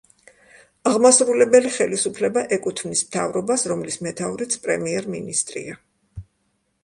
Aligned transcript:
აღმასრულებელი 0.91 1.73
ხელისუფლება 1.75 2.43
ეკუთვნის 2.57 3.03
მთავრობას, 3.09 3.65
რომლის 3.73 3.99
მეთაურიც 4.07 4.55
პრემიერ-მინისტრია. 4.63 5.77